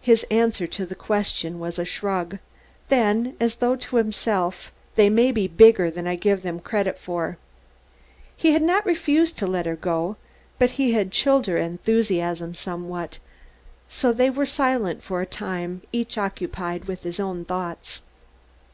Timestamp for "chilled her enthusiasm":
11.12-12.54